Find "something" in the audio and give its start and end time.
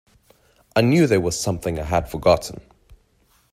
1.39-1.77